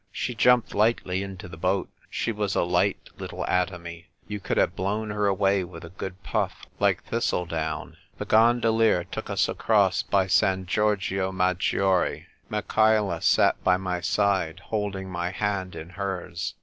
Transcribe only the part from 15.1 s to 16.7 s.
hand in hers.